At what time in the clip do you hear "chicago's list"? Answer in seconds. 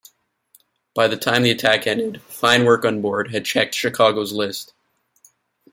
3.75-4.73